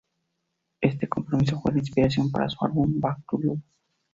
Este 0.81 1.07
compromiso 1.07 1.61
fue 1.61 1.73
la 1.73 1.77
inspiración 1.77 2.31
para 2.31 2.49
su 2.49 2.65
álbum 2.65 2.99
"Back 2.99 3.19
to 3.29 3.37
Love". 3.37 3.59